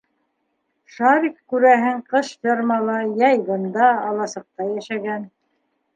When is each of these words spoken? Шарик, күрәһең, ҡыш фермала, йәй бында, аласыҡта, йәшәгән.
Шарик, 0.93 1.35
күрәһең, 1.53 2.01
ҡыш 2.13 2.33
фермала, 2.47 2.97
йәй 3.11 3.45
бында, 3.51 3.93
аласыҡта, 4.11 4.69
йәшәгән. 4.75 5.33